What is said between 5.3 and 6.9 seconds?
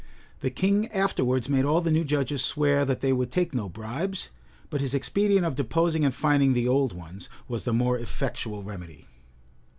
of deposing and fining the